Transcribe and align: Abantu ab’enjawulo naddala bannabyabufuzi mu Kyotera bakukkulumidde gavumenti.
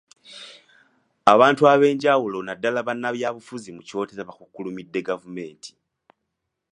Abantu 1.33 1.63
ab’enjawulo 1.73 2.37
naddala 2.43 2.79
bannabyabufuzi 2.87 3.69
mu 3.75 3.81
Kyotera 3.87 4.27
bakukkulumidde 4.29 4.99
gavumenti. 5.09 5.71